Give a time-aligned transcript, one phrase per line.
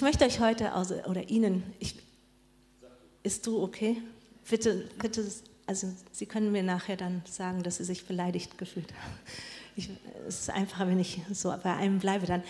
[0.00, 1.94] ich möchte euch heute, also, oder Ihnen, ich,
[3.22, 4.00] ist du okay?
[4.48, 5.30] Bitte, bitte,
[5.66, 9.92] also Sie können mir nachher dann sagen, dass Sie sich beleidigt gefühlt haben.
[10.26, 12.42] Es ist einfacher, wenn ich so bei einem bleibe dann.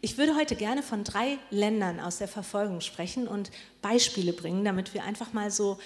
[0.00, 3.50] Ich würde heute gerne von drei Ländern aus der Verfolgung sprechen und
[3.80, 5.80] Beispiele bringen, damit wir einfach mal so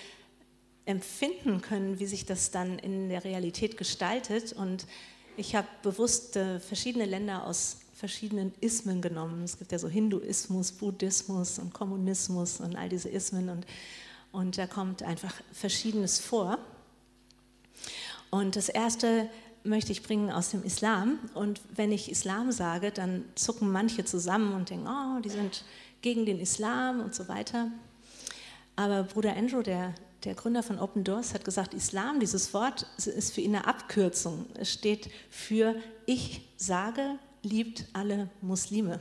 [0.84, 4.52] empfinden können, wie sich das dann in der Realität gestaltet.
[4.52, 4.86] Und
[5.38, 9.42] ich habe bewusst verschiedene Länder aus verschiedenen Ismen genommen.
[9.42, 13.66] Es gibt ja so Hinduismus, Buddhismus und Kommunismus und all diese Ismen und,
[14.32, 16.58] und da kommt einfach Verschiedenes vor.
[18.30, 19.30] Und das erste
[19.64, 21.18] möchte ich bringen aus dem Islam.
[21.32, 25.64] Und wenn ich Islam sage, dann zucken manche zusammen und denken, oh, die sind
[26.02, 27.70] gegen den Islam und so weiter.
[28.76, 29.94] Aber Bruder Andrew, der,
[30.24, 34.44] der Gründer von Open Doors, hat gesagt, Islam, dieses Wort ist für ihn eine Abkürzung.
[34.54, 39.00] Es steht für ich sage, liebt alle Muslime.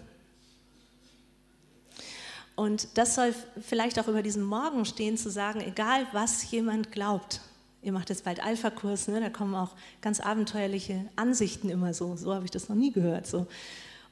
[2.56, 7.42] Und das soll vielleicht auch über diesen Morgen stehen, zu sagen, egal was jemand glaubt,
[7.82, 9.20] ihr macht jetzt bald Alpha-Kurs, ne?
[9.20, 13.28] da kommen auch ganz abenteuerliche Ansichten immer so, so habe ich das noch nie gehört.
[13.28, 13.46] So.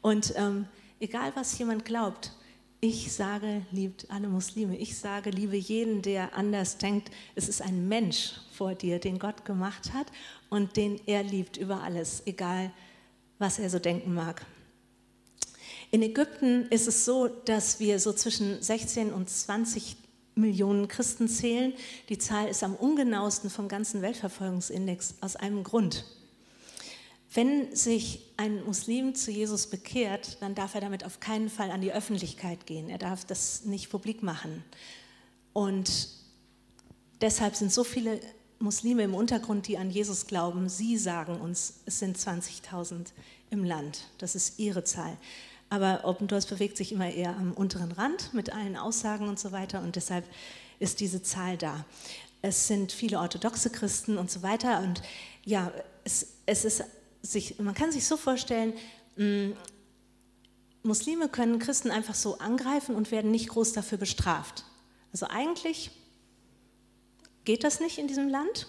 [0.01, 0.65] Und ähm,
[0.99, 2.33] egal was jemand glaubt,
[2.81, 4.77] ich sage, liebt alle Muslime.
[4.77, 7.11] Ich sage, liebe jeden, der anders denkt.
[7.33, 10.07] Es ist ein Mensch vor dir, den Gott gemacht hat
[10.49, 12.92] und den er liebt über alles, egal was
[13.59, 14.45] er so denken mag.
[15.91, 19.95] In Ägypten ist es so, dass wir so zwischen 16 und 20
[20.35, 21.73] Millionen Christen zählen.
[22.09, 26.05] Die Zahl ist am ungenauesten vom ganzen Weltverfolgungsindex aus einem Grund.
[27.33, 31.81] Wenn sich ein Muslim zu Jesus bekehrt, dann darf er damit auf keinen Fall an
[31.81, 32.89] die Öffentlichkeit gehen.
[32.89, 34.63] Er darf das nicht publik machen.
[35.51, 36.09] Und
[37.21, 38.19] deshalb sind so viele
[38.59, 40.69] Muslime im Untergrund, die an Jesus glauben.
[40.69, 43.07] Sie sagen uns, es sind 20.000
[43.49, 44.09] im Land.
[44.17, 45.17] Das ist ihre Zahl.
[45.69, 49.51] Aber Open Doors bewegt sich immer eher am unteren Rand mit allen Aussagen und so
[49.51, 50.25] weiter und deshalb
[50.79, 51.85] ist diese Zahl da.
[52.41, 55.01] Es sind viele orthodoxe Christen und so weiter und
[55.45, 55.71] ja,
[56.03, 56.83] es, es ist
[57.21, 58.73] sich, man kann sich so vorstellen,
[59.15, 59.53] mh, mm,
[60.83, 64.65] Muslime können Christen einfach so angreifen und werden nicht groß dafür bestraft.
[65.13, 65.91] Also eigentlich
[67.45, 68.67] geht das nicht in diesem Land,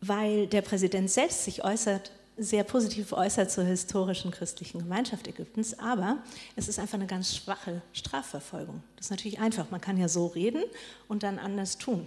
[0.00, 6.22] weil der Präsident selbst sich äußert, sehr positiv äußert zur historischen christlichen Gemeinschaft Ägyptens, aber
[6.54, 8.82] es ist einfach eine ganz schwache Strafverfolgung.
[8.96, 10.62] Das ist natürlich einfach, man kann ja so reden
[11.08, 12.06] und dann anders tun.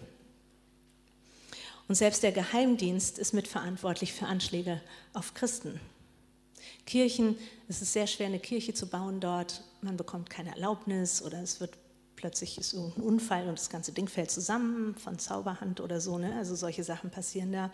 [1.88, 4.80] Und selbst der Geheimdienst ist mitverantwortlich für Anschläge
[5.14, 5.82] auf Christen.
[6.86, 9.64] Kirchen, es ist sehr schwer, eine Kirche zu bauen dort.
[9.82, 11.78] Man bekommt keine Erlaubnis oder es wird
[12.22, 16.20] plötzlich ist irgendein Unfall und das ganze Ding fällt zusammen von Zauberhand oder so.
[16.20, 16.36] Ne?
[16.38, 17.72] Also solche Sachen passieren da.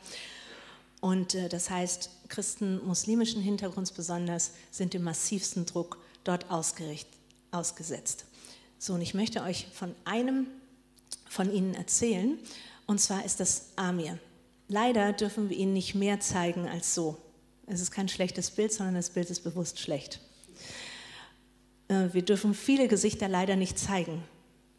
[1.02, 8.26] Und äh, das heißt, Christen muslimischen Hintergrunds besonders sind dem massivsten Druck dort ausgesetzt.
[8.80, 10.48] So, und ich möchte euch von einem
[11.30, 12.40] von ihnen erzählen,
[12.86, 14.18] und zwar ist das Amir.
[14.70, 17.18] Leider dürfen wir ihn nicht mehr zeigen als so.
[17.68, 20.22] Es ist kein schlechtes Bild, sondern das Bild ist bewusst schlecht.
[21.90, 24.24] Äh, wir dürfen viele Gesichter leider nicht zeigen.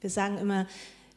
[0.00, 0.66] Wir sagen immer,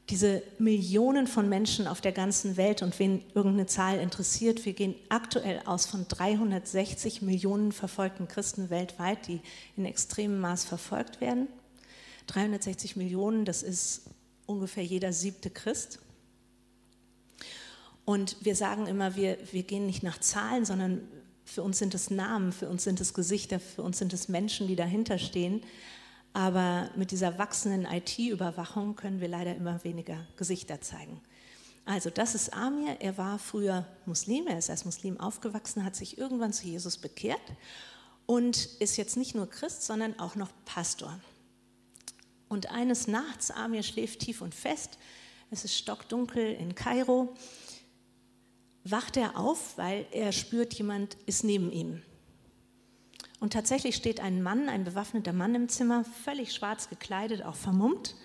[0.10, 4.96] diese Millionen von Menschen auf der ganzen Welt und wen irgendeine Zahl interessiert, wir gehen
[5.10, 9.40] aktuell aus von 360 Millionen verfolgten Christen weltweit, die
[9.78, 11.48] in extremem Maß verfolgt werden.
[12.28, 14.04] 360 Millionen, das ist
[14.46, 16.00] ungefähr jeder siebte Christ.
[18.04, 21.08] Und wir sagen immer, wir, wir gehen nicht nach Zahlen, sondern
[21.46, 24.68] für uns sind es Namen, für uns sind es Gesichter, für uns sind es Menschen,
[24.68, 25.62] die dahinter stehen.
[26.34, 31.22] Aber mit dieser wachsenden IT-Überwachung können wir leider immer weniger Gesichter zeigen.
[31.86, 36.18] Also das ist Amir, er war früher Muslim, er ist als Muslim aufgewachsen, hat sich
[36.18, 37.42] irgendwann zu Jesus bekehrt
[38.26, 41.20] und ist jetzt nicht nur Christ, sondern auch noch Pastor.
[42.48, 45.00] Und eines Nachts, Amir schläft tief und fest,
[45.50, 47.34] es ist stockdunkel in Kairo,
[48.84, 52.02] wacht er auf, weil er spürt, jemand ist neben ihm.
[53.42, 58.16] Und tatsächlich steht ein Mann, ein bewaffneter Mann im Zimmer, völlig schwarz gekleidet, auch vermummt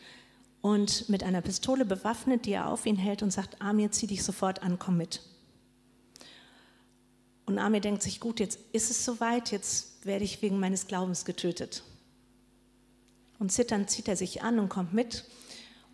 [0.61, 4.23] und mit einer Pistole bewaffnet, die er auf ihn hält und sagt, Amir, zieh dich
[4.23, 5.23] sofort an, komm mit.
[7.47, 11.25] Und Amir denkt sich, gut, jetzt ist es soweit, jetzt werde ich wegen meines Glaubens
[11.25, 11.83] getötet.
[13.39, 15.25] Und zitternd zieht er sich an und kommt mit.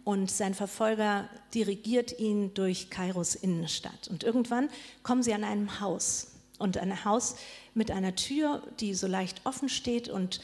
[0.03, 4.09] Und sein Verfolger dirigiert ihn durch Kairos Innenstadt.
[4.09, 4.69] Und irgendwann
[5.05, 6.32] kommen sie an einem Haus.
[6.63, 7.35] Und ein Haus
[7.75, 10.41] mit einer Tür, die so leicht offen steht und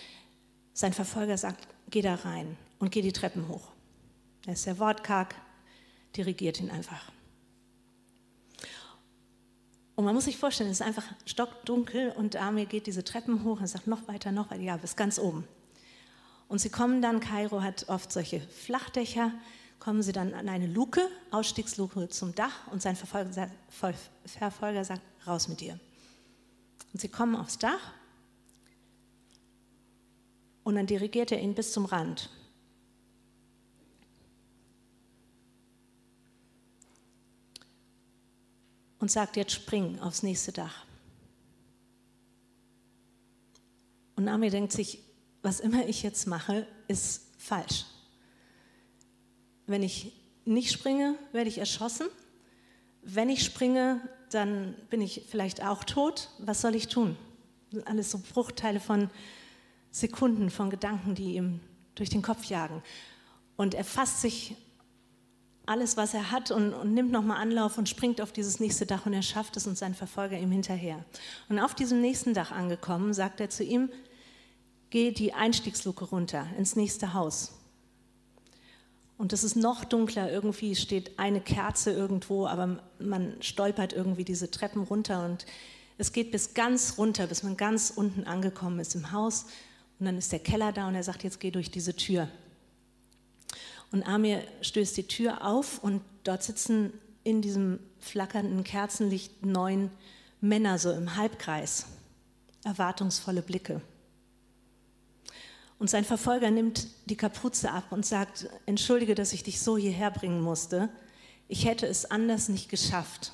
[0.75, 3.69] sein Verfolger sagt, geh da rein und geh die Treppen hoch.
[4.45, 5.37] Er ist sehr wortkarg,
[6.17, 7.13] dirigiert ihn einfach.
[9.95, 13.61] Und man muss sich vorstellen, es ist einfach stockdunkel und Amir geht diese Treppen hoch
[13.61, 15.47] und sagt noch weiter, noch weiter, ja, bis ganz oben.
[16.49, 19.31] Und sie kommen dann, Kairo hat oft solche Flachdächer,
[19.79, 23.51] kommen sie dann an eine Luke, Ausstiegsluke zum Dach und sein Verfolger,
[24.25, 25.79] Verfolger sagt, raus mit dir.
[26.93, 27.93] Und sie kommen aufs Dach
[30.65, 32.29] und dann dirigiert er ihn bis zum Rand.
[38.99, 40.85] Und sagt, jetzt spring aufs nächste Dach.
[44.17, 44.99] Und Nami denkt sich,
[45.43, 47.87] was immer ich jetzt mache, ist falsch.
[49.67, 50.13] Wenn ich
[50.45, 52.09] nicht springe, werde ich erschossen.
[53.11, 56.29] Wenn ich springe, dann bin ich vielleicht auch tot.
[56.39, 57.17] Was soll ich tun?
[57.87, 59.09] Alles so Bruchteile von
[59.91, 61.61] Sekunden, von Gedanken, die ihm
[61.95, 62.83] durch den Kopf jagen.
[63.57, 64.57] Und er fasst sich
[65.65, 69.07] alles, was er hat und, und nimmt nochmal Anlauf und springt auf dieses nächste Dach
[69.07, 71.03] und er schafft es und sein Verfolger ihm hinterher.
[71.49, 73.91] Und auf diesem nächsten Dach angekommen, sagt er zu ihm,
[74.91, 77.58] geh die Einstiegsluke runter ins nächste Haus.
[79.19, 84.51] Und es ist noch dunkler, irgendwie steht eine Kerze irgendwo, aber man stolpert irgendwie diese
[84.51, 85.45] Treppen runter und
[85.99, 89.47] es geht bis ganz runter, bis man ganz unten angekommen ist im Haus.
[89.99, 92.29] Und dann ist der Keller da und er sagt, jetzt geh durch diese Tür.
[93.91, 96.93] Und Amir stößt die Tür auf und dort sitzen
[97.25, 99.91] in diesem flackernden Kerzenlicht neun
[100.41, 101.87] Männer so im Halbkreis,
[102.63, 103.81] erwartungsvolle Blicke.
[105.79, 110.11] Und sein Verfolger nimmt die Kapuze ab und sagt, entschuldige, dass ich dich so hierher
[110.11, 110.89] bringen musste.
[111.47, 113.33] Ich hätte es anders nicht geschafft.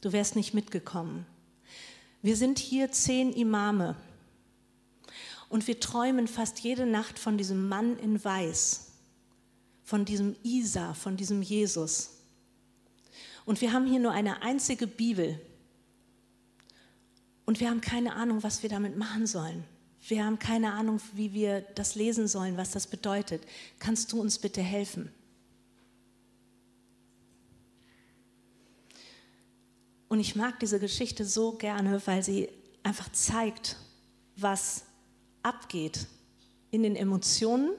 [0.00, 1.26] Du wärst nicht mitgekommen.
[2.22, 3.96] Wir sind hier zehn Imame
[5.48, 8.92] und wir träumen fast jede Nacht von diesem Mann in Weiß,
[9.82, 12.10] von diesem Isa, von diesem Jesus.
[13.44, 15.40] Und wir haben hier nur eine einzige Bibel
[17.44, 19.64] und wir haben keine Ahnung, was wir damit machen sollen.
[20.08, 23.42] Wir haben keine Ahnung, wie wir das lesen sollen, was das bedeutet.
[23.78, 25.12] Kannst du uns bitte helfen?
[30.08, 32.48] Und ich mag diese Geschichte so gerne, weil sie
[32.82, 33.76] einfach zeigt,
[34.36, 34.84] was
[35.42, 36.06] abgeht
[36.70, 37.72] in den Emotionen,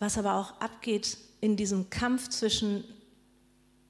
[0.00, 2.82] was aber auch abgeht in diesem Kampf zwischen,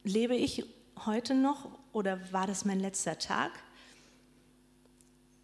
[0.05, 0.67] lebe ich
[1.07, 3.53] heute noch oder war das mein letzter Tag?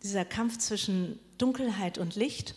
[0.03, 2.55] Dieser Kampf zwischen Dunkelheit und Licht.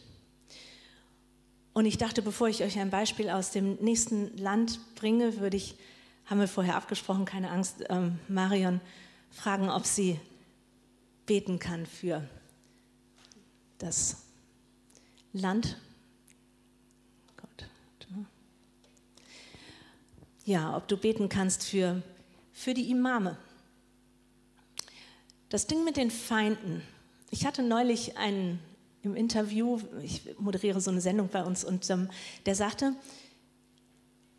[1.73, 5.75] Und ich dachte, bevor ich euch ein Beispiel aus dem nächsten Land bringe, würde ich,
[6.25, 8.81] haben wir vorher abgesprochen, keine Angst, ähm, Marion
[9.31, 10.19] fragen, ob sie
[11.25, 12.27] beten kann für
[13.77, 14.17] das
[15.33, 15.77] Land.
[20.43, 22.01] Ja, ob du beten kannst für,
[22.51, 23.37] für die Imame.
[25.49, 26.81] Das Ding mit den Feinden.
[27.29, 28.59] Ich hatte neulich einen
[29.03, 32.09] im Interview, ich moderiere so eine Sendung bei uns, und ähm,
[32.45, 32.95] der sagte,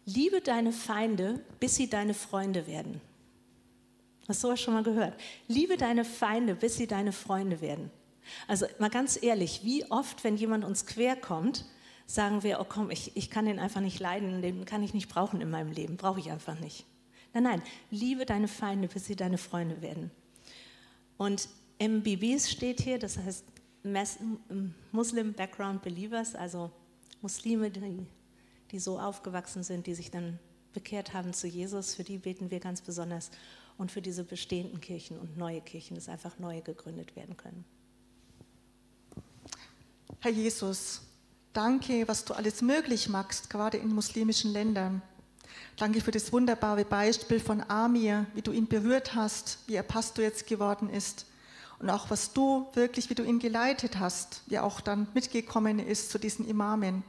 [0.05, 3.01] liebe deine Feinde, bis sie deine Freunde werden.
[4.29, 5.15] Hast du sowas schon mal gehört?
[5.49, 7.91] Liebe deine Feinde, bis sie deine Freunde werden.
[8.47, 11.65] Also mal ganz ehrlich, wie oft, wenn jemand uns quer kommt,
[12.07, 15.09] sagen wir, oh komm, ich, ich kann den einfach nicht leiden, den kann ich nicht
[15.09, 16.85] brauchen in meinem Leben, brauche ich einfach nicht.
[17.35, 20.11] Nein, nein, liebe deine Feinde, bis sie deine Freunde werden.
[21.17, 21.49] Und
[21.79, 23.45] MBBs steht hier, das heißt
[23.85, 26.71] Muslim Background Believers, also
[27.21, 28.07] Muslime, die,
[28.71, 30.39] die so aufgewachsen sind, die sich dann
[30.73, 33.31] bekehrt haben zu Jesus, für die beten wir ganz besonders
[33.79, 37.65] und für diese bestehenden Kirchen und neue Kirchen, dass einfach neue gegründet werden können.
[40.21, 41.03] Herr Jesus,
[41.53, 45.03] danke, was du alles möglich machst, gerade in muslimischen Ländern.
[45.77, 50.25] Danke für das wunderbare Beispiel von Amir, wie du ihn berührt hast, wie er Pastor
[50.25, 51.27] jetzt geworden ist
[51.83, 56.11] und auch was du wirklich, wie du ihn geleitet hast, wie auch dann mitgekommen ist
[56.11, 57.03] zu diesen Imamen.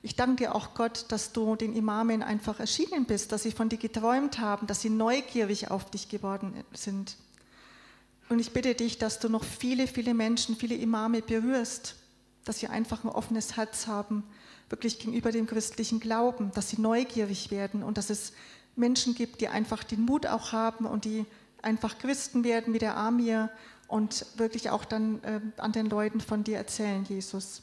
[0.00, 3.68] Ich danke dir auch Gott, dass du den Imamen einfach erschienen bist, dass sie von
[3.68, 7.16] dir geträumt haben, dass sie neugierig auf dich geworden sind.
[8.28, 11.96] Und ich bitte dich, dass du noch viele, viele Menschen, viele Imame berührst,
[12.44, 14.22] dass sie einfach ein offenes Herz haben,
[14.68, 18.34] wirklich gegenüber dem christlichen Glauben, dass sie neugierig werden und dass es
[18.76, 21.26] Menschen gibt, die einfach den Mut auch haben und die
[21.64, 23.50] einfach Christen werden wie der Amir
[23.88, 27.62] und wirklich auch dann äh, an den Leuten von dir erzählen, Jesus.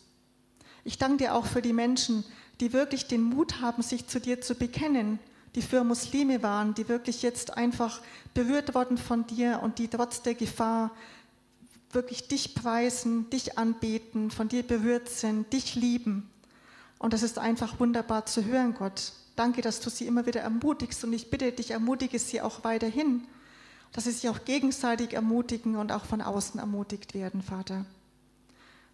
[0.83, 2.23] Ich danke dir auch für die Menschen,
[2.59, 5.19] die wirklich den Mut haben, sich zu dir zu bekennen,
[5.55, 8.01] die für Muslime waren, die wirklich jetzt einfach
[8.33, 10.91] berührt worden von dir und die trotz der Gefahr
[11.91, 16.29] wirklich dich preisen, dich anbeten, von dir berührt sind, dich lieben.
[16.99, 19.11] Und das ist einfach wunderbar zu hören, Gott.
[19.35, 23.23] Danke, dass du sie immer wieder ermutigst und ich bitte dich, ermutige sie auch weiterhin
[23.91, 27.85] dass sie sich auch gegenseitig ermutigen und auch von außen ermutigt werden, Vater.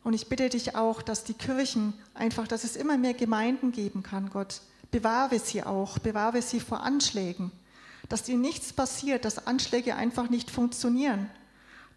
[0.04, 4.04] Und ich bitte dich auch, dass die Kirchen einfach, dass es immer mehr Gemeinden geben
[4.04, 4.62] kann, Gott.
[4.90, 7.52] Bewahre sie auch, bewahre sie vor Anschlägen,
[8.08, 11.30] dass ihnen nichts passiert, dass Anschläge einfach nicht funktionieren,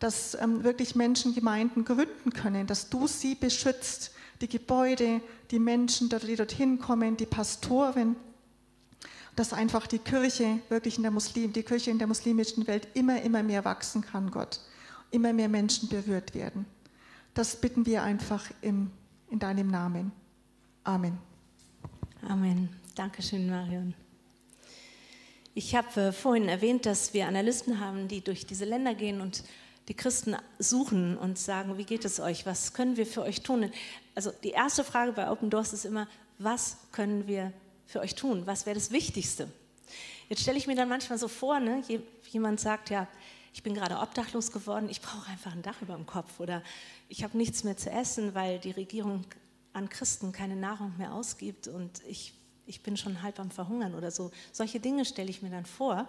[0.01, 6.09] dass ähm, wirklich Menschen Gemeinden gründen können, dass du sie beschützt, die Gebäude, die Menschen,
[6.09, 8.17] die dorthin kommen, die Pastoren,
[9.41, 13.23] dass einfach die Kirche wirklich in der Muslim, die Kirche in der muslimischen Welt immer,
[13.23, 14.61] immer mehr wachsen kann, Gott.
[15.13, 16.67] Immer mehr Menschen berührt werden.
[17.33, 18.91] Das bitten wir einfach im,
[19.31, 20.13] in deinem Namen.
[20.85, 21.17] Amen.
[22.29, 22.69] Amen.
[22.95, 23.95] Dankeschön, Marion.
[25.55, 29.43] Ich habe äh, vorhin erwähnt, dass wir Analysten haben, die durch diese Länder gehen und
[29.89, 32.45] die Christen suchen und sagen, wie geht es euch?
[32.45, 33.73] Was können wir für euch tun?
[34.15, 37.55] Also die erste Frage bei Open Doors ist immer, was können wir
[37.91, 38.47] für euch tun?
[38.47, 39.51] Was wäre das Wichtigste?
[40.29, 41.83] Jetzt stelle ich mir dann manchmal so vor, ne,
[42.31, 43.09] jemand sagt, ja,
[43.53, 46.63] ich bin gerade obdachlos geworden, ich brauche einfach ein Dach über dem Kopf oder
[47.09, 49.25] ich habe nichts mehr zu essen, weil die Regierung
[49.73, 52.33] an Christen keine Nahrung mehr ausgibt und ich,
[52.65, 54.31] ich bin schon halb am Verhungern oder so.
[54.53, 56.07] Solche Dinge stelle ich mir dann vor.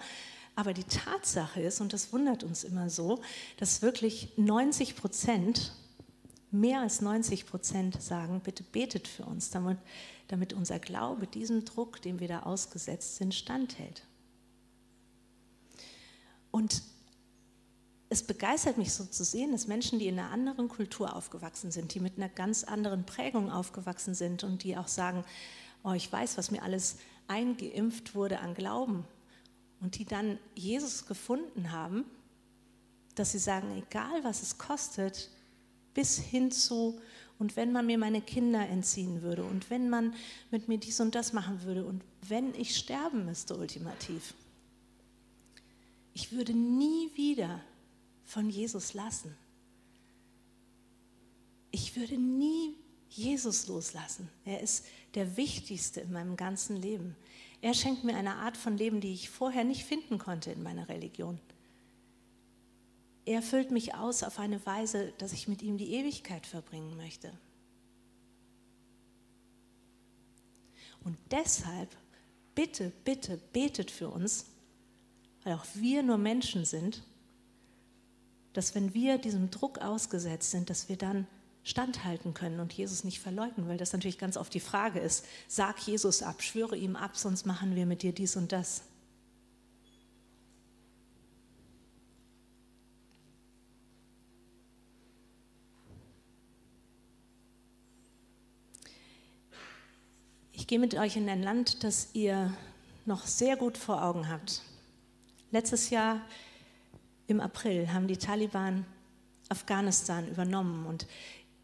[0.56, 3.22] Aber die Tatsache ist, und das wundert uns immer so,
[3.58, 5.74] dass wirklich 90 Prozent,
[6.52, 9.78] mehr als 90 Prozent sagen, bitte betet für uns, damit,
[10.28, 14.04] damit unser Glaube diesem Druck, dem wir da ausgesetzt sind, standhält.
[16.52, 16.84] Und
[18.10, 21.94] es begeistert mich so zu sehen, dass Menschen, die in einer anderen Kultur aufgewachsen sind,
[21.94, 25.24] die mit einer ganz anderen Prägung aufgewachsen sind und die auch sagen,
[25.84, 26.98] oh, ich weiß, was mir alles
[27.30, 29.06] eingeimpft wurde an Glauben
[29.80, 32.04] und die dann Jesus gefunden haben,
[33.16, 35.30] dass sie sagen, egal was es kostet,
[35.94, 37.00] bis hin zu,
[37.42, 40.14] und wenn man mir meine Kinder entziehen würde und wenn man
[40.52, 44.36] mit mir dies und das machen würde und wenn ich sterben müsste ultimativ,
[46.14, 47.60] ich würde nie wieder
[48.26, 49.36] von Jesus lassen.
[51.72, 52.76] Ich würde nie
[53.10, 54.30] Jesus loslassen.
[54.46, 57.16] Er ist der Wichtigste in meinem ganzen Leben.
[57.62, 60.90] Er schenkt mir eine Art von Leben, die ich vorher nicht finden konnte in meiner
[60.90, 61.40] Religion.
[63.26, 67.32] Er füllt mich aus auf eine Weise, dass ich mit ihm die Ewigkeit verbringen möchte.
[71.04, 71.90] Und deshalb,
[72.56, 74.46] bitte, bitte, betet für uns,
[75.44, 77.04] weil auch wir nur Menschen sind,
[78.54, 81.28] dass wenn wir diesem Druck ausgesetzt sind, dass wir dann
[81.64, 85.80] standhalten können und Jesus nicht verleugnen, weil das natürlich ganz oft die Frage ist, sag
[85.80, 88.84] Jesus ab, schwöre ihm ab, sonst machen wir mit dir dies und das.
[100.62, 102.54] Ich gehe mit euch in ein Land, das ihr
[103.08, 104.62] noch sehr gut vor Augen habt.
[105.50, 106.22] Letztes Jahr
[107.26, 108.86] im April haben die Taliban
[109.50, 111.08] Afghanistan übernommen und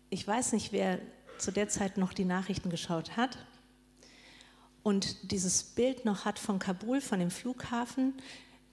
[0.10, 0.98] ich weiß nicht, wer
[1.38, 3.38] zu der Zeit noch die Nachrichten geschaut hat
[4.82, 8.16] und dieses Bild noch hat von Kabul, von dem Flughafen,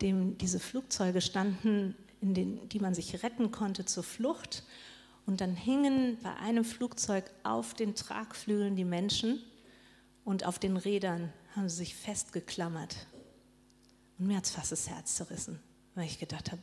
[0.00, 4.62] dem diese Flugzeuge standen, in den, die man sich retten konnte zur Flucht.
[5.26, 9.42] Und dann hingen bei einem Flugzeug auf den Tragflügeln die Menschen
[10.24, 13.06] und auf den Rädern haben sie sich festgeklammert.
[14.18, 15.60] Und mir hat es fast das Herz zerrissen,
[15.94, 16.62] weil ich gedacht habe,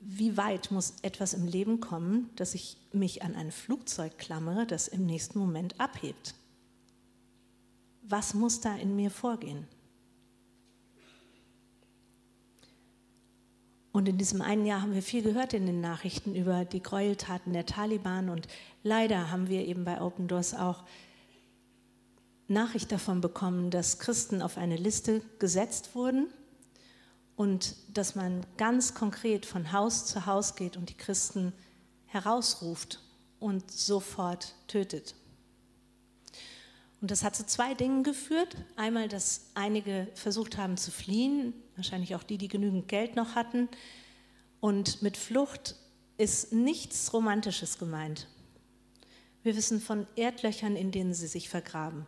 [0.00, 4.88] wie weit muss etwas im Leben kommen, dass ich mich an ein Flugzeug klammere, das
[4.88, 6.34] im nächsten Moment abhebt?
[8.02, 9.68] Was muss da in mir vorgehen?
[13.92, 17.52] Und in diesem einen Jahr haben wir viel gehört in den Nachrichten über die Gräueltaten
[17.52, 18.48] der Taliban und
[18.82, 20.82] leider haben wir eben bei Open Doors auch
[22.52, 26.28] Nachricht davon bekommen, dass Christen auf eine Liste gesetzt wurden
[27.36, 31.52] und dass man ganz konkret von Haus zu Haus geht und die Christen
[32.06, 33.00] herausruft
[33.40, 35.14] und sofort tötet.
[37.00, 38.56] Und das hat zu zwei Dingen geführt.
[38.76, 43.68] Einmal, dass einige versucht haben zu fliehen, wahrscheinlich auch die, die genügend Geld noch hatten.
[44.60, 45.74] Und mit Flucht
[46.16, 48.28] ist nichts Romantisches gemeint.
[49.42, 52.06] Wir wissen von Erdlöchern, in denen sie sich vergraben.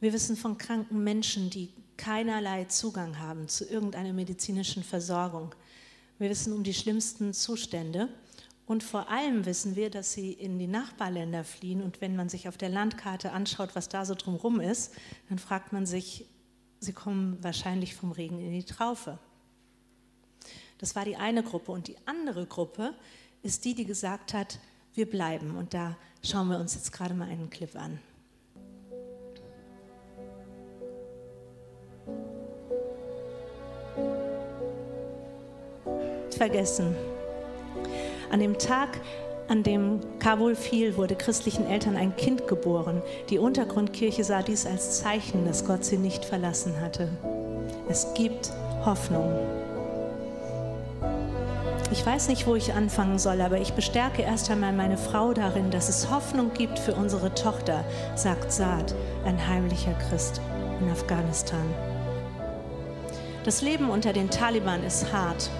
[0.00, 5.54] Wir wissen von kranken Menschen, die keinerlei Zugang haben zu irgendeiner medizinischen Versorgung.
[6.18, 8.08] Wir wissen um die schlimmsten Zustände.
[8.64, 11.82] Und vor allem wissen wir, dass sie in die Nachbarländer fliehen.
[11.82, 14.94] Und wenn man sich auf der Landkarte anschaut, was da so drumherum ist,
[15.28, 16.24] dann fragt man sich,
[16.78, 19.18] sie kommen wahrscheinlich vom Regen in die Traufe.
[20.78, 21.72] Das war die eine Gruppe.
[21.72, 22.94] Und die andere Gruppe
[23.42, 24.60] ist die, die gesagt hat,
[24.94, 25.56] wir bleiben.
[25.56, 27.98] Und da schauen wir uns jetzt gerade mal einen Clip an.
[36.40, 36.96] Vergessen.
[38.30, 38.98] An dem Tag,
[39.48, 43.02] an dem Kabul fiel, wurde christlichen Eltern ein Kind geboren.
[43.28, 47.10] Die Untergrundkirche sah dies als Zeichen, dass Gott sie nicht verlassen hatte.
[47.90, 48.52] Es gibt
[48.86, 49.30] Hoffnung.
[51.92, 55.70] Ich weiß nicht, wo ich anfangen soll, aber ich bestärke erst einmal meine Frau darin,
[55.70, 58.94] dass es Hoffnung gibt für unsere Tochter, sagt Saad,
[59.26, 60.40] ein heimlicher Christ
[60.80, 61.74] in Afghanistan.
[63.44, 65.50] Das Leben unter den Taliban ist hart.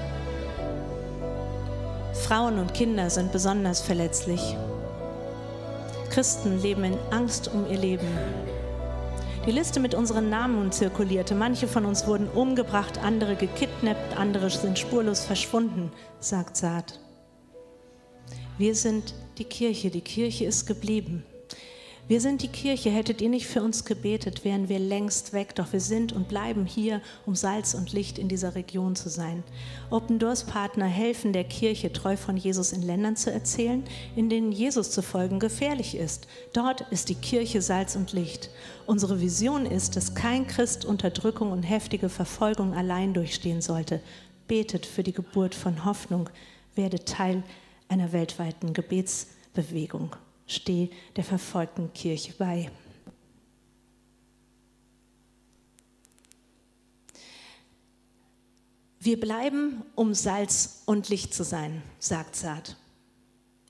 [2.21, 4.57] Frauen und Kinder sind besonders verletzlich.
[6.11, 8.07] Christen leben in Angst um ihr Leben.
[9.47, 11.35] Die Liste mit unseren Namen zirkulierte.
[11.35, 17.01] Manche von uns wurden umgebracht, andere gekidnappt, andere sind spurlos verschwunden, sagt Saad.
[18.59, 21.25] Wir sind die Kirche, die Kirche ist geblieben.
[22.11, 25.73] Wir sind die Kirche, hättet ihr nicht für uns gebetet, wären wir längst weg, doch
[25.73, 29.45] wir sind und bleiben hier, um Salz und Licht in dieser Region zu sein.
[29.91, 33.85] Open Doors Partner helfen der Kirche, treu von Jesus in Ländern zu erzählen,
[34.17, 36.27] in denen Jesus zu folgen gefährlich ist.
[36.53, 38.51] Dort ist die Kirche Salz und Licht.
[38.87, 44.01] Unsere Vision ist, dass kein Christ Unterdrückung und heftige Verfolgung allein durchstehen sollte.
[44.49, 46.29] Betet für die Geburt von Hoffnung,
[46.75, 47.45] werde Teil
[47.89, 50.17] einer weltweiten Gebetsbewegung
[50.51, 52.71] stehe der verfolgten Kirche bei.
[59.03, 62.77] Wir bleiben, um Salz und Licht zu sein, sagt Saad.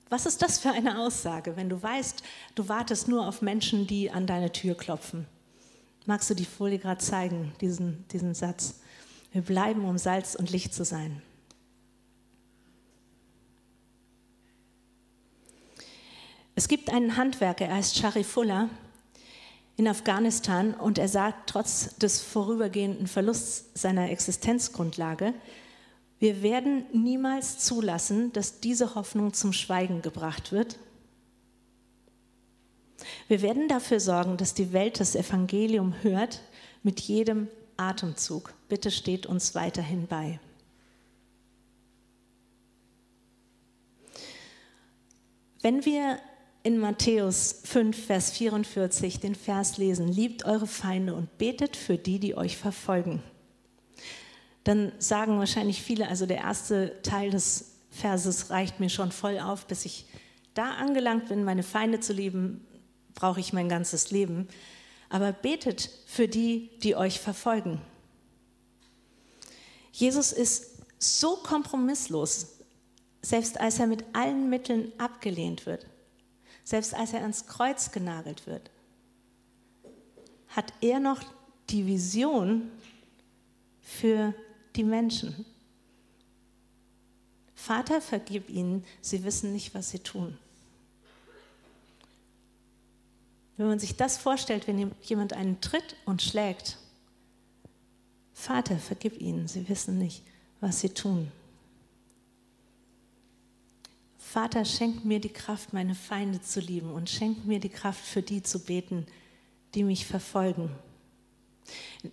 [0.09, 2.21] Was ist das für eine Aussage, wenn du weißt,
[2.55, 5.25] du wartest nur auf Menschen, die an deine Tür klopfen?
[6.05, 8.81] Magst du die Folie gerade zeigen, diesen, diesen Satz?
[9.31, 11.21] Wir bleiben, um Salz und Licht zu sein.
[16.61, 18.69] Es gibt einen Handwerker, er heißt Sharifullah
[19.77, 25.33] in Afghanistan und er sagt trotz des vorübergehenden Verlusts seiner Existenzgrundlage,
[26.19, 30.77] wir werden niemals zulassen, dass diese Hoffnung zum Schweigen gebracht wird.
[33.27, 36.41] Wir werden dafür sorgen, dass die Welt das Evangelium hört
[36.83, 38.53] mit jedem Atemzug.
[38.69, 40.39] Bitte steht uns weiterhin bei.
[45.63, 46.19] Wenn wir
[46.63, 52.19] in Matthäus 5, Vers 44 den Vers lesen, liebt eure Feinde und betet für die,
[52.19, 53.23] die euch verfolgen.
[54.63, 59.65] Dann sagen wahrscheinlich viele, also der erste Teil des Verses reicht mir schon voll auf,
[59.65, 60.05] bis ich
[60.53, 62.65] da angelangt bin, meine Feinde zu lieben,
[63.15, 64.47] brauche ich mein ganzes Leben.
[65.09, 67.81] Aber betet für die, die euch verfolgen.
[69.91, 72.59] Jesus ist so kompromisslos,
[73.21, 75.87] selbst als er mit allen Mitteln abgelehnt wird
[76.71, 78.71] selbst als er ans Kreuz genagelt wird,
[80.47, 81.21] hat er noch
[81.69, 82.71] die Vision
[83.81, 84.33] für
[84.77, 85.45] die Menschen.
[87.53, 90.37] Vater, vergib ihnen, sie wissen nicht, was sie tun.
[93.57, 96.77] Wenn man sich das vorstellt, wenn jemand einen tritt und schlägt,
[98.33, 100.23] Vater, vergib ihnen, sie wissen nicht,
[100.61, 101.31] was sie tun.
[104.31, 108.21] Vater, schenk mir die Kraft, meine Feinde zu lieben und schenk mir die Kraft, für
[108.21, 109.05] die zu beten,
[109.75, 110.71] die mich verfolgen.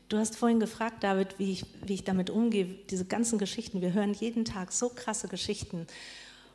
[0.08, 3.82] Du hast vorhin gefragt, David, wie ich, wie ich damit umgehe, diese ganzen Geschichten.
[3.82, 5.86] Wir hören jeden Tag so krasse Geschichten.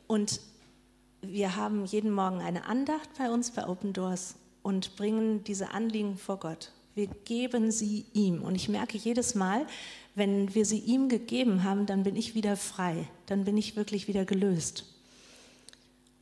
[0.06, 0.42] Und
[1.22, 6.18] wir haben jeden Morgen eine Andacht bei uns bei Open Doors und bringen diese Anliegen
[6.18, 6.72] vor Gott.
[6.94, 8.42] Wir geben sie ihm.
[8.42, 9.66] Und ich merke jedes Mal,
[10.14, 13.08] wenn wir sie ihm gegeben haben, dann bin ich wieder frei.
[13.24, 14.93] Dann bin ich wirklich wieder gelöst.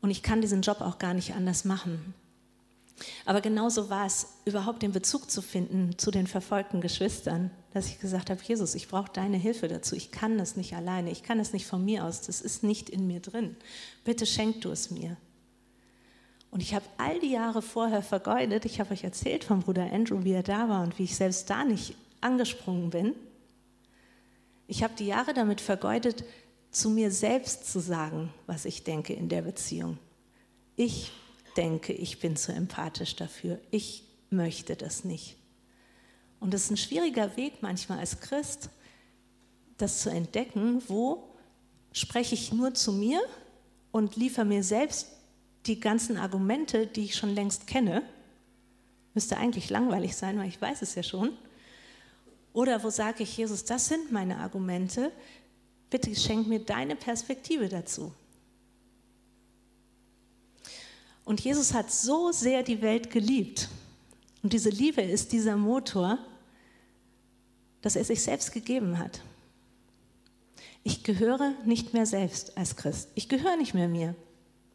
[0.03, 2.13] Und ich kann diesen Job auch gar nicht anders machen.
[3.25, 8.01] Aber genauso war es, überhaupt den Bezug zu finden zu den verfolgten Geschwistern, dass ich
[8.01, 9.97] gesagt habe, Jesus, ich brauche deine Hilfe dazu.
[9.97, 11.11] Ich kann das nicht alleine.
[11.11, 12.21] Ich kann es nicht von mir aus.
[12.21, 13.57] Das ist nicht in mir drin.
[14.05, 15.17] Bitte schenk du es mir.
[16.51, 18.67] Und ich habe all die Jahre vorher vergeudet.
[18.67, 21.49] Ich habe euch erzählt vom Bruder Andrew, wie er da war und wie ich selbst
[21.49, 23.15] da nicht angesprungen bin.
[24.67, 26.25] Ich habe die Jahre damit vergeudet,
[26.73, 29.99] zu mir selbst zu sagen, was ich denke in der Beziehung.
[30.75, 31.13] Ich
[31.57, 33.61] denke, ich bin zu empathisch dafür.
[33.71, 35.37] Ich möchte das nicht.
[36.41, 38.71] Und es ist ein schwieriger Weg manchmal als Christ,
[39.77, 41.29] das zu entdecken, wo
[41.93, 43.21] spreche ich nur zu mir
[43.93, 45.09] und liefere mir selbst
[45.67, 48.03] die ganzen Argumente, die ich schon längst kenne.
[49.15, 51.37] Müsste eigentlich langweilig sein, weil ich weiß es ja schon.
[52.55, 55.13] Oder wo sage ich, Jesus, das sind meine Argumente,
[55.93, 58.15] Bitte schenk mir deine Perspektive dazu.
[61.27, 63.69] Und Jesus hat so sehr die Welt geliebt.
[64.43, 66.17] Und diese Liebe ist dieser Motor,
[67.83, 69.21] dass er sich selbst gegeben hat.
[70.83, 73.11] Ich gehöre nicht mehr selbst als Christ.
[73.15, 74.15] Ich gehöre nicht mehr mir.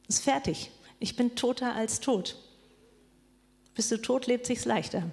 [0.08, 0.70] Ist fertig.
[1.00, 2.38] Ich bin toter als tot.
[3.74, 5.10] Bist du tot, lebt sich's leichter.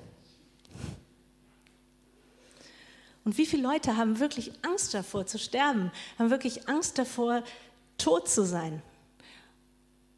[3.25, 7.43] Und wie viele Leute haben wirklich Angst davor zu sterben, haben wirklich Angst davor,
[7.97, 8.83] tot zu sein?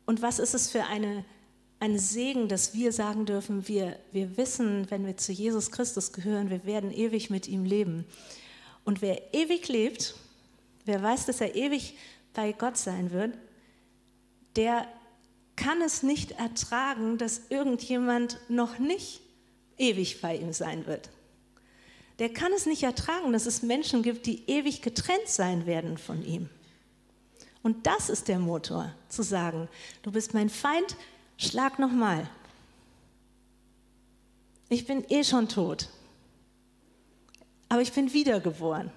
[0.07, 1.25] Und was ist es für eine,
[1.79, 6.51] ein Segen, dass wir sagen dürfen, wir, wir wissen, wenn wir zu Jesus Christus gehören,
[6.51, 8.07] wir werden ewig mit ihm leben.
[8.85, 10.14] Und wer ewig lebt,
[10.85, 11.97] wer weiß, dass er ewig
[12.35, 13.37] bei Gott sein wird,
[14.57, 14.87] der
[15.55, 19.21] kann es nicht ertragen, dass irgendjemand noch nicht
[19.79, 21.11] ewig bei ihm sein wird
[22.18, 26.24] der kann es nicht ertragen, dass es Menschen gibt, die ewig getrennt sein werden von
[26.24, 26.48] ihm.
[27.62, 29.68] Und das ist der Motor, zu sagen,
[30.02, 30.96] du bist mein Feind,
[31.37, 32.29] schlag nochmal.
[34.68, 35.88] Ich bin eh schon tot,
[37.68, 38.90] aber ich bin wiedergeboren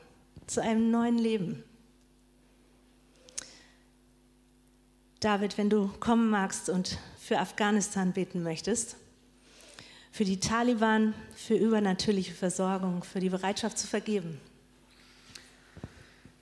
[0.47, 1.63] zu einem neuen Leben.
[5.19, 8.95] David, wenn du kommen magst und für Afghanistan beten möchtest,
[10.12, 14.39] für die Taliban, für übernatürliche Versorgung, für die Bereitschaft zu vergeben.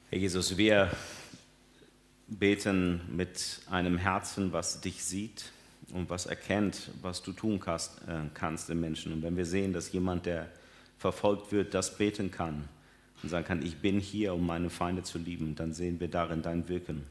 [0.10, 0.92] Herr Jesus, wir
[2.28, 5.52] beten mit einem Herzen, was dich sieht
[5.94, 9.14] und was erkennt, was du tun kannst, äh, kannst im Menschen.
[9.14, 10.50] Und wenn wir sehen, dass jemand, der
[10.98, 12.68] verfolgt wird, das beten kann
[13.24, 16.42] und sagen kann, ich bin hier, um meine Feinde zu lieben, dann sehen wir darin
[16.42, 17.04] dein Wirken.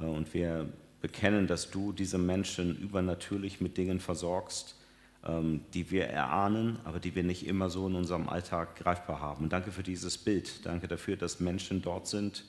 [0.00, 0.68] Äh, und wir
[1.00, 4.76] bekennen, dass du diese Menschen übernatürlich mit Dingen versorgst,
[5.24, 9.44] die wir erahnen, aber die wir nicht immer so in unserem Alltag greifbar haben.
[9.44, 10.66] Und danke für dieses Bild.
[10.66, 12.44] Danke dafür, dass Menschen dort sind,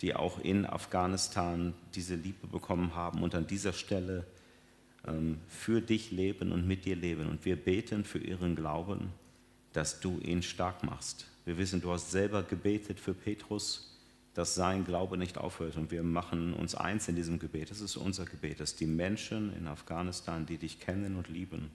[0.00, 4.24] die auch in Afghanistan diese Liebe bekommen haben und an dieser Stelle
[5.06, 7.28] ähm, für dich leben und mit dir leben.
[7.28, 9.12] Und wir beten für ihren Glauben,
[9.74, 11.26] dass du ihn stark machst.
[11.44, 13.98] Wir wissen, du hast selber gebetet für Petrus,
[14.32, 15.76] dass sein Glaube nicht aufhört.
[15.76, 17.70] Und wir machen uns eins in diesem Gebet.
[17.70, 21.70] Das ist unser Gebet, dass die Menschen in Afghanistan, die dich kennen und lieben,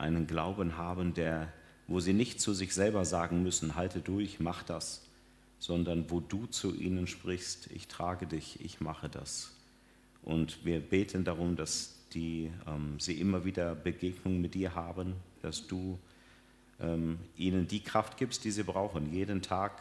[0.00, 1.52] einen Glauben haben, der,
[1.86, 5.02] wo sie nicht zu sich selber sagen müssen, halte durch, mach das,
[5.58, 9.52] sondern wo du zu ihnen sprichst, ich trage dich, ich mache das.
[10.22, 15.66] Und wir beten darum, dass die, ähm, sie immer wieder Begegnungen mit dir haben, dass
[15.66, 15.98] du
[16.80, 19.80] ähm, ihnen die Kraft gibst, die sie brauchen, jeden Tag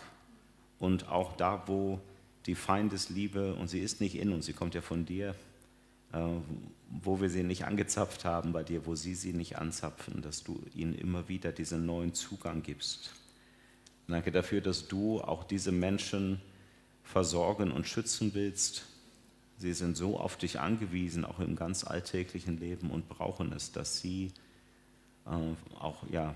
[0.79, 1.99] und auch da, wo
[2.45, 5.35] die Feindesliebe, und sie ist nicht in uns, sie kommt ja von dir,
[6.11, 10.61] wo wir sie nicht angezapft haben bei dir, wo sie sie nicht anzapfen, dass du
[10.73, 13.11] ihnen immer wieder diesen neuen Zugang gibst.
[14.07, 16.41] Danke dafür, dass du auch diese Menschen
[17.03, 18.85] versorgen und schützen willst.
[19.57, 23.99] Sie sind so auf dich angewiesen, auch im ganz alltäglichen Leben und brauchen es, dass
[23.99, 24.31] sie
[25.25, 26.33] äh, auch ja,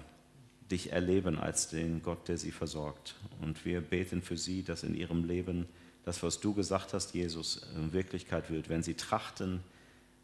[0.69, 3.15] dich erleben als den Gott, der sie versorgt.
[3.41, 5.67] Und wir beten für sie, dass in ihrem Leben
[6.05, 9.61] das, was du gesagt hast, Jesus, Wirklichkeit wird, wenn sie trachten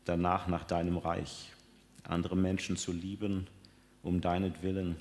[0.06, 1.52] danach nach deinem Reich,
[2.04, 3.48] andere Menschen zu lieben,
[4.04, 4.98] um deinetwillen,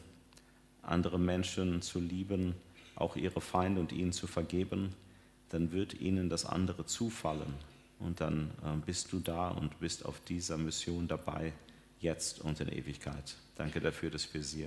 [0.82, 2.54] andere Menschen zu lieben,
[2.94, 4.94] auch ihre Feinde und ihnen zu vergeben,
[5.48, 7.54] dann wird ihnen das andere zufallen.
[7.98, 11.52] Und dann äh, bist du da und bist auf dieser Mission dabei,
[12.00, 13.36] jetzt und in Ewigkeit.
[13.56, 14.66] Danke dafür, dass wir sie,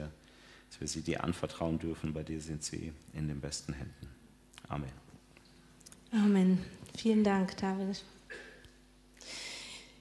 [0.70, 2.14] dass wir sie dir anvertrauen dürfen.
[2.14, 4.08] Bei dir sind sie in den besten Händen.
[4.68, 5.11] Amen.
[6.12, 6.64] Amen.
[6.98, 8.04] Vielen Dank, David.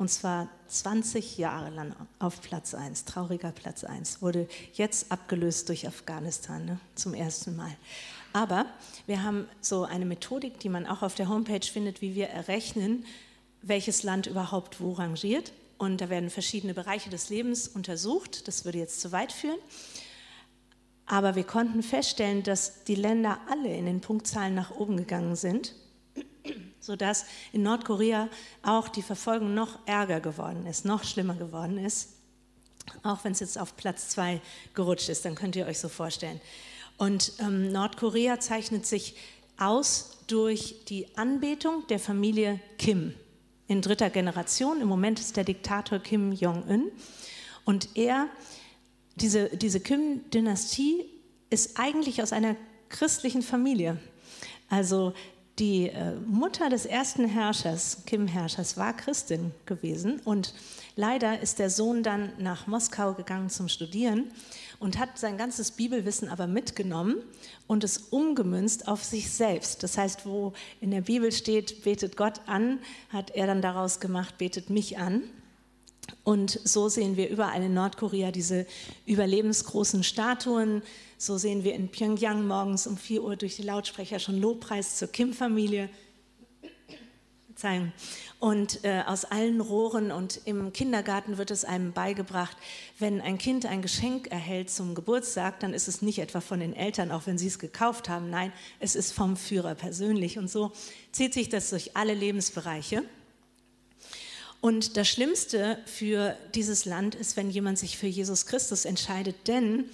[0.00, 5.86] und zwar 20 Jahre lang auf Platz 1, trauriger Platz 1, wurde jetzt abgelöst durch
[5.86, 7.70] Afghanistan ne, zum ersten Mal.
[8.32, 8.64] Aber
[9.06, 13.04] wir haben so eine Methodik, die man auch auf der Homepage findet, wie wir errechnen,
[13.60, 15.52] welches Land überhaupt wo rangiert.
[15.76, 18.48] Und da werden verschiedene Bereiche des Lebens untersucht.
[18.48, 19.58] Das würde jetzt zu weit führen.
[21.04, 25.74] Aber wir konnten feststellen, dass die Länder alle in den Punktzahlen nach oben gegangen sind,
[26.80, 28.28] sodass in Nordkorea
[28.62, 32.10] auch die Verfolgung noch ärger geworden ist, noch schlimmer geworden ist.
[33.02, 34.40] Auch wenn es jetzt auf Platz zwei
[34.74, 36.40] gerutscht ist, dann könnt ihr euch so vorstellen.
[36.96, 39.16] Und ähm, Nordkorea zeichnet sich
[39.58, 43.14] aus durch die Anbetung der Familie Kim
[43.68, 44.80] in dritter Generation.
[44.80, 46.90] Im Moment ist der Diktator Kim Jong-un.
[47.64, 48.28] Und er
[49.16, 51.04] diese, diese Kim-Dynastie
[51.50, 52.56] ist eigentlich aus einer
[52.88, 53.98] christlichen Familie.
[54.68, 55.12] Also
[55.60, 60.54] die äh, Mutter des ersten Herrschers, Kim-Herrschers, war Christin gewesen und
[60.96, 64.32] leider ist der Sohn dann nach Moskau gegangen zum Studieren
[64.78, 67.16] und hat sein ganzes Bibelwissen aber mitgenommen
[67.66, 69.82] und es umgemünzt auf sich selbst.
[69.82, 72.78] Das heißt, wo in der Bibel steht, betet Gott an,
[73.10, 75.24] hat er dann daraus gemacht, betet mich an.
[76.24, 78.66] Und so sehen wir überall in Nordkorea diese
[79.06, 80.82] überlebensgroßen Statuen.
[81.18, 85.08] So sehen wir in Pyongyang morgens um 4 Uhr durch die Lautsprecher schon Lobpreis zur
[85.08, 85.88] Kim-Familie.
[88.38, 92.56] Und äh, aus allen Rohren und im Kindergarten wird es einem beigebracht,
[92.98, 96.74] wenn ein Kind ein Geschenk erhält zum Geburtstag, dann ist es nicht etwa von den
[96.74, 98.30] Eltern, auch wenn sie es gekauft haben.
[98.30, 100.38] Nein, es ist vom Führer persönlich.
[100.38, 100.72] Und so
[101.12, 103.04] zieht sich das durch alle Lebensbereiche.
[104.60, 109.88] Und das Schlimmste für dieses Land ist, wenn jemand sich für Jesus Christus entscheidet, denn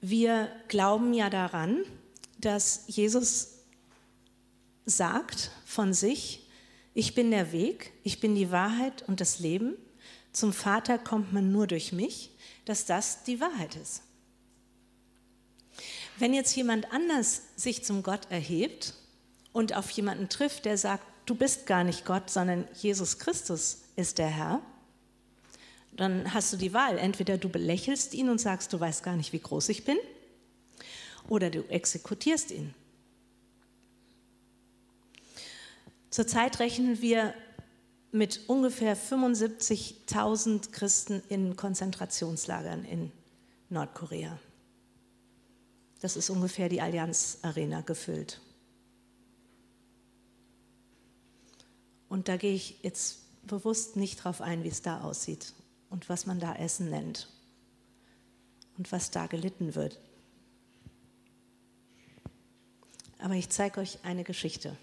[0.00, 1.82] wir glauben ja daran,
[2.38, 3.60] dass Jesus
[4.84, 6.46] sagt von sich,
[6.92, 9.74] ich bin der Weg, ich bin die Wahrheit und das Leben,
[10.32, 12.30] zum Vater kommt man nur durch mich,
[12.66, 14.02] dass das die Wahrheit ist.
[16.18, 18.94] Wenn jetzt jemand anders sich zum Gott erhebt
[19.52, 24.18] und auf jemanden trifft, der sagt, du bist gar nicht Gott, sondern Jesus Christus ist
[24.18, 24.62] der Herr,
[25.92, 26.98] dann hast du die Wahl.
[26.98, 29.98] Entweder du belächelst ihn und sagst, du weißt gar nicht, wie groß ich bin,
[31.28, 32.74] oder du exekutierst ihn.
[36.10, 37.34] Zurzeit rechnen wir
[38.12, 43.10] mit ungefähr 75.000 Christen in Konzentrationslagern in
[43.70, 44.38] Nordkorea.
[46.00, 48.40] Das ist ungefähr die Allianz Arena gefüllt.
[52.08, 55.52] Und da gehe ich jetzt bewusst nicht darauf ein, wie es da aussieht
[55.90, 57.28] und was man da Essen nennt
[58.76, 60.00] und was da gelitten wird.
[63.18, 64.76] Aber ich zeige euch eine Geschichte.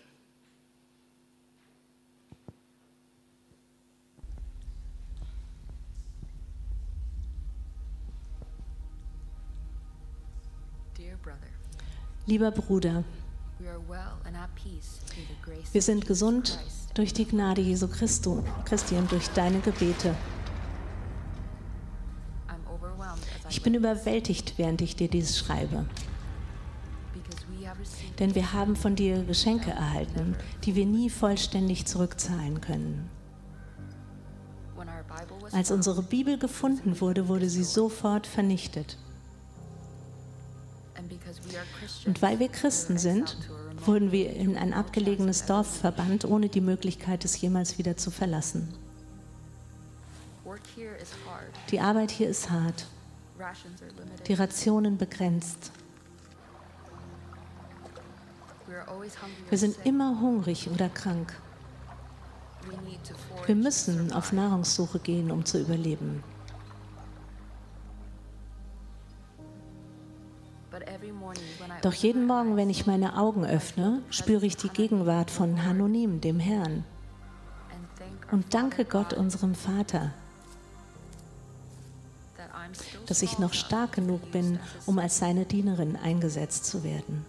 [12.28, 13.04] Lieber Bruder,
[15.72, 16.58] wir sind gesund
[16.94, 20.16] durch die Gnade Jesu Christu, Christi und durch deine Gebete.
[23.50, 25.86] Ich bin überwältigt, während ich dir dies schreibe.
[28.20, 33.10] Denn wir haben von dir Geschenke erhalten, die wir nie vollständig zurückzahlen können.
[35.52, 38.98] Als unsere Bibel gefunden wurde, wurde sie sofort vernichtet.
[42.06, 43.38] Und weil wir Christen sind,
[43.86, 48.74] wurden wir in ein abgelegenes Dorf verbannt, ohne die Möglichkeit, es jemals wieder zu verlassen.
[51.70, 52.88] Die Arbeit hier ist hart,
[54.28, 55.72] die Rationen begrenzt.
[59.50, 61.34] Wir sind immer hungrig oder krank.
[63.46, 66.24] Wir müssen auf Nahrungssuche gehen, um zu überleben.
[71.83, 76.39] Doch jeden Morgen, wenn ich meine Augen öffne, spüre ich die Gegenwart von Hanonim, dem
[76.39, 76.85] Herrn.
[78.31, 80.13] Und danke Gott, unserem Vater,
[83.07, 87.25] dass ich noch stark genug bin, um als seine Dienerin eingesetzt zu werden.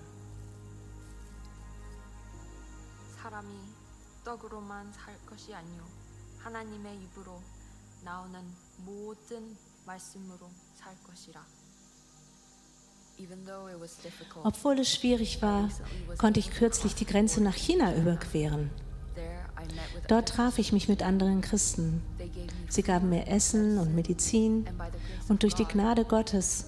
[6.47, 7.41] 하나님의 입으로
[8.05, 8.39] 나오는
[8.85, 11.60] 모든 말씀으로 살 것이라.
[14.42, 15.68] Obwohl es schwierig war,
[16.18, 18.70] konnte ich kürzlich die Grenze nach China überqueren.
[20.08, 22.02] Dort traf ich mich mit anderen Christen.
[22.68, 24.66] Sie gaben mir Essen und Medizin
[25.28, 26.66] und durch die Gnade Gottes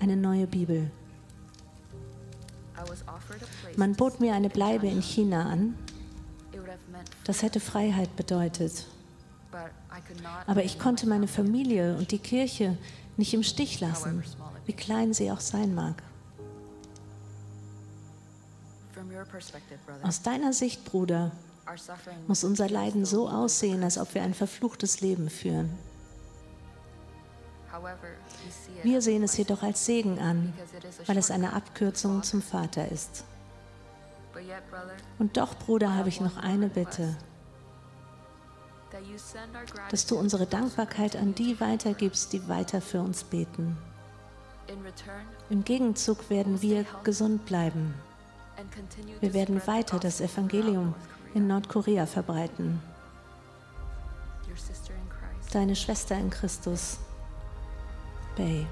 [0.00, 0.90] eine neue Bibel.
[3.76, 5.76] Man bot mir eine Bleibe in China an.
[7.24, 8.86] Das hätte Freiheit bedeutet.
[10.46, 12.76] Aber ich konnte meine Familie und die Kirche
[13.16, 14.24] nicht im Stich lassen
[14.66, 16.02] wie klein sie auch sein mag.
[20.02, 21.32] Aus deiner Sicht, Bruder,
[22.26, 25.70] muss unser Leiden so aussehen, als ob wir ein verfluchtes Leben führen.
[28.82, 30.52] Wir sehen es jedoch als Segen an,
[31.06, 33.24] weil es eine Abkürzung zum Vater ist.
[35.18, 37.16] Und doch, Bruder, habe ich noch eine Bitte,
[39.90, 43.76] dass du unsere Dankbarkeit an die weitergibst, die weiter für uns beten.
[45.50, 47.94] Im Gegenzug werden wir gesund bleiben.
[49.20, 50.94] Wir werden weiter das Evangelium
[51.34, 52.80] in Nordkorea verbreiten.
[55.52, 56.98] Deine Schwester in Christus.
[58.36, 58.66] Bay.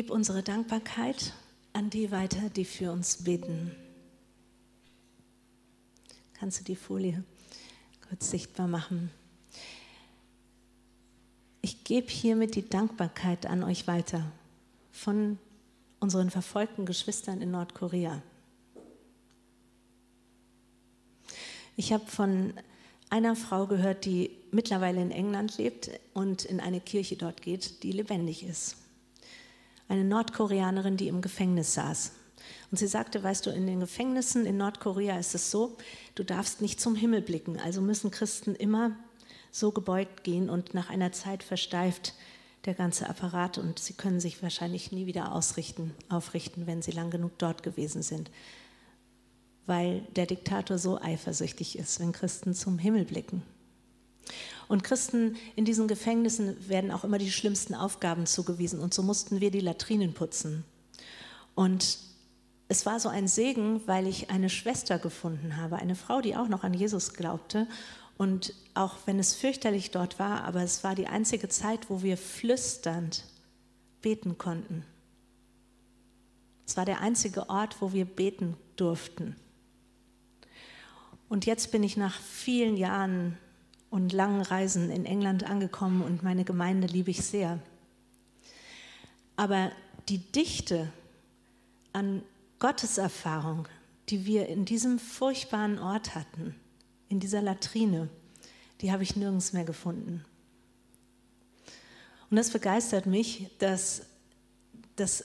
[0.00, 1.34] Gib unsere Dankbarkeit
[1.74, 3.70] an die weiter, die für uns beten.
[6.32, 7.22] Kannst du die Folie
[8.08, 9.10] kurz sichtbar machen?
[11.60, 14.32] Ich gebe hiermit die Dankbarkeit an euch weiter
[14.90, 15.38] von
[15.98, 18.22] unseren verfolgten Geschwistern in Nordkorea.
[21.76, 22.54] Ich habe von
[23.10, 27.92] einer Frau gehört, die mittlerweile in England lebt und in eine Kirche dort geht, die
[27.92, 28.79] lebendig ist
[29.90, 32.12] eine Nordkoreanerin, die im Gefängnis saß.
[32.70, 35.76] Und sie sagte, weißt du, in den Gefängnissen in Nordkorea ist es so,
[36.14, 37.58] du darfst nicht zum Himmel blicken.
[37.58, 38.92] Also müssen Christen immer
[39.50, 42.14] so gebeugt gehen und nach einer Zeit versteift
[42.66, 47.10] der ganze Apparat und sie können sich wahrscheinlich nie wieder ausrichten, aufrichten, wenn sie lang
[47.10, 48.30] genug dort gewesen sind,
[49.66, 53.42] weil der Diktator so eifersüchtig ist, wenn Christen zum Himmel blicken.
[54.68, 58.80] Und Christen in diesen Gefängnissen werden auch immer die schlimmsten Aufgaben zugewiesen.
[58.80, 60.64] Und so mussten wir die Latrinen putzen.
[61.54, 61.98] Und
[62.68, 66.48] es war so ein Segen, weil ich eine Schwester gefunden habe, eine Frau, die auch
[66.48, 67.66] noch an Jesus glaubte.
[68.16, 72.16] Und auch wenn es fürchterlich dort war, aber es war die einzige Zeit, wo wir
[72.16, 73.24] flüsternd
[74.02, 74.84] beten konnten.
[76.66, 79.34] Es war der einzige Ort, wo wir beten durften.
[81.28, 83.36] Und jetzt bin ich nach vielen Jahren
[83.90, 87.58] und langen Reisen in England angekommen und meine Gemeinde liebe ich sehr.
[89.36, 89.72] Aber
[90.08, 90.92] die Dichte
[91.92, 92.22] an
[92.58, 93.66] Gotteserfahrung,
[94.08, 96.54] die wir in diesem furchtbaren Ort hatten,
[97.08, 98.08] in dieser Latrine,
[98.80, 100.24] die habe ich nirgends mehr gefunden.
[102.30, 104.02] Und das begeistert mich, dass,
[104.94, 105.24] dass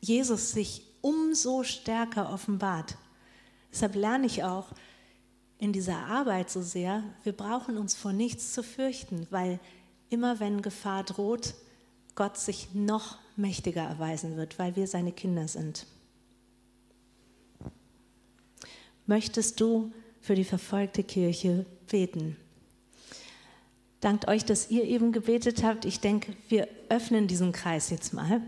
[0.00, 2.96] Jesus sich umso stärker offenbart.
[3.70, 4.72] Deshalb lerne ich auch,
[5.62, 9.60] in dieser Arbeit so sehr, wir brauchen uns vor nichts zu fürchten, weil
[10.10, 11.54] immer wenn Gefahr droht,
[12.16, 15.86] Gott sich noch mächtiger erweisen wird, weil wir seine Kinder sind.
[19.06, 22.36] Möchtest du für die verfolgte Kirche beten?
[24.00, 25.84] Dankt euch, dass ihr eben gebetet habt.
[25.84, 28.42] Ich denke, wir öffnen diesen Kreis jetzt mal.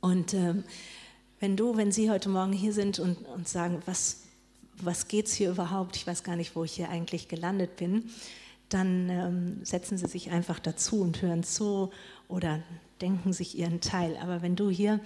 [0.00, 0.62] Und ähm,
[1.40, 4.25] wenn du, wenn Sie heute Morgen hier sind und, und sagen, was,
[4.80, 5.96] was geht es hier überhaupt?
[5.96, 8.10] Ich weiß gar nicht, wo ich hier eigentlich gelandet bin.
[8.68, 11.90] Dann ähm, setzen Sie sich einfach dazu und hören zu
[12.28, 12.62] oder
[13.00, 14.16] denken sich Ihren Teil.
[14.16, 15.00] Aber wenn du hier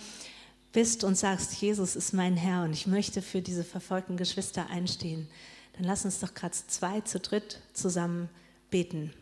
[0.73, 5.29] bist und sagst, Jesus ist mein Herr und ich möchte für diese verfolgten Geschwister einstehen,
[5.75, 8.29] dann lass uns doch gerade zwei zu dritt zusammen
[8.71, 9.13] beten.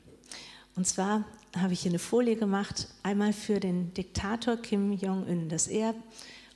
[0.76, 1.24] Und zwar
[1.56, 5.94] habe ich hier eine Folie gemacht, einmal für den Diktator Kim Jong-un, dass er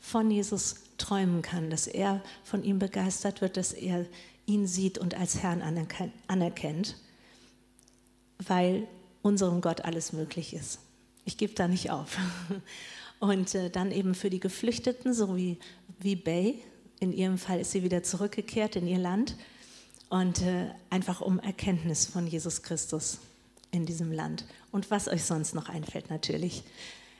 [0.00, 4.06] von Jesus träumen kann, dass er von ihm begeistert wird, dass er
[4.46, 5.62] ihn sieht und als Herrn
[6.28, 6.96] anerkennt,
[8.38, 8.86] weil
[9.22, 10.78] unserem Gott alles möglich ist.
[11.24, 12.18] Ich gebe da nicht auf.
[13.20, 15.60] Und äh, dann eben für die Geflüchteten, so wie,
[16.00, 16.60] wie Bay,
[16.98, 19.36] in ihrem Fall ist sie wieder zurückgekehrt in ihr Land
[20.08, 23.18] und äh, einfach um Erkenntnis von Jesus Christus
[23.70, 24.44] in diesem Land.
[24.72, 26.64] Und was euch sonst noch einfällt natürlich.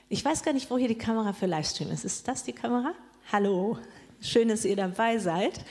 [0.09, 2.05] Ich weiß gar nicht, wo hier die Kamera für Livestream ist.
[2.05, 2.95] Ist das die Kamera?
[3.31, 3.79] Hallo,
[4.21, 5.65] schön, dass ihr dabei seid.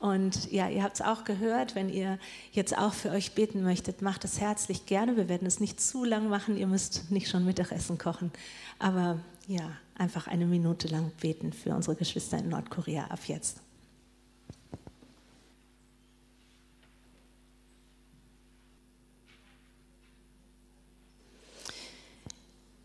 [0.00, 2.18] Und ja, ihr habt es auch gehört, wenn ihr
[2.52, 5.16] jetzt auch für euch beten möchtet, macht es herzlich gerne.
[5.16, 8.32] Wir werden es nicht zu lang machen, ihr müsst nicht schon Mittagessen kochen.
[8.78, 13.60] Aber ja, einfach eine Minute lang beten für unsere Geschwister in Nordkorea ab jetzt.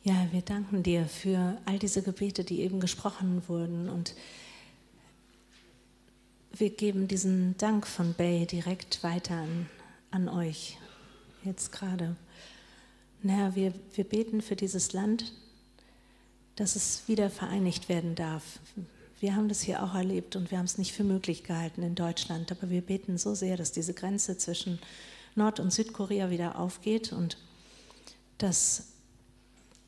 [0.03, 3.87] Ja, wir danken dir für all diese Gebete, die eben gesprochen wurden.
[3.87, 4.15] Und
[6.51, 9.69] wir geben diesen Dank von Bay direkt weiter an,
[10.11, 10.77] an euch,
[11.45, 12.17] jetzt gerade.
[13.23, 15.31] Naja, wir, wir beten für dieses Land,
[16.57, 18.59] dass es wieder vereinigt werden darf.
[19.21, 21.95] Wir haben das hier auch erlebt und wir haben es nicht für möglich gehalten in
[21.95, 24.79] Deutschland, aber wir beten so sehr, dass diese Grenze zwischen
[25.33, 27.37] Nord- und Südkorea wieder aufgeht und
[28.37, 28.94] dass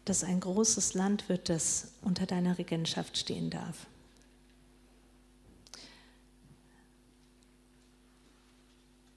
[0.10, 3.88] dass ein großes Land wird, das unter deiner Regentschaft stehen darf.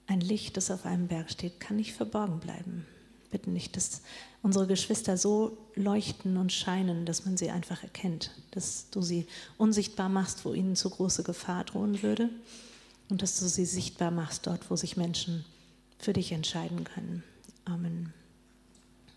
[0.07, 2.85] Ein Licht, das auf einem Berg steht, kann nicht verborgen bleiben.
[3.29, 4.01] Bitte nicht, dass
[4.41, 9.25] unsere Geschwister so leuchten und scheinen, dass man sie einfach erkennt, dass du sie
[9.57, 12.29] unsichtbar machst, wo ihnen zu große Gefahr drohen würde
[13.09, 15.45] und dass du sie sichtbar machst dort, wo sich Menschen
[15.97, 17.23] für dich entscheiden können.
[17.63, 18.13] Amen.